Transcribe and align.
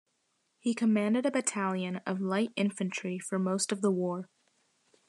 He 0.57 0.73
commanded 0.73 1.27
a 1.27 1.31
battalion 1.31 1.97
of 2.07 2.19
light 2.19 2.49
infantry 2.55 3.19
for 3.19 3.37
most 3.37 3.71
of 3.71 3.81
the 3.83 3.91
war. 3.91 4.29